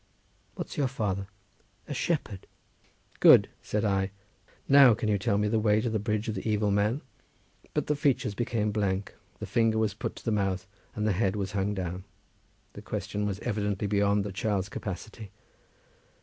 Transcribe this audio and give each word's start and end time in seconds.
"What's 0.55 0.77
your 0.77 0.87
father?" 0.87 1.27
"A 1.87 1.93
shepherd." 1.93 2.47
"Good," 3.19 3.49
said 3.61 3.85
I. 3.85 4.09
"Now 4.67 4.95
can 4.95 5.09
you 5.09 5.19
tell 5.19 5.37
me 5.37 5.47
the 5.47 5.59
way 5.59 5.79
to 5.79 5.91
the 5.91 5.99
bridge 5.99 6.27
of 6.27 6.33
the 6.33 6.49
evil 6.49 6.71
man?" 6.71 7.01
But 7.75 7.85
the 7.85 7.95
features 7.95 8.33
became 8.33 8.71
blank, 8.71 9.13
the 9.37 9.45
finger 9.45 9.77
was 9.77 9.93
put 9.93 10.15
to 10.15 10.25
the 10.25 10.31
mouth, 10.31 10.65
and 10.95 11.05
the 11.05 11.11
head 11.11 11.35
was 11.35 11.51
hung 11.51 11.75
down. 11.75 12.03
That 12.73 12.83
question 12.83 13.27
was 13.27 13.37
evidently 13.41 13.85
beyond 13.85 14.23
the 14.23 14.31
child's 14.31 14.69
capacity. 14.69 15.29